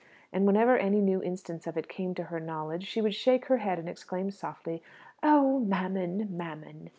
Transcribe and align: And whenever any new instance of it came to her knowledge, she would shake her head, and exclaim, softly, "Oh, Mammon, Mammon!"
And 0.33 0.47
whenever 0.47 0.79
any 0.79 0.99
new 0.99 1.21
instance 1.21 1.67
of 1.67 1.77
it 1.77 1.87
came 1.87 2.15
to 2.15 2.23
her 2.23 2.39
knowledge, 2.39 2.87
she 2.87 3.01
would 3.03 3.13
shake 3.13 3.45
her 3.45 3.57
head, 3.57 3.77
and 3.77 3.87
exclaim, 3.87 4.31
softly, 4.31 4.81
"Oh, 5.21 5.59
Mammon, 5.59 6.35
Mammon!" 6.35 6.89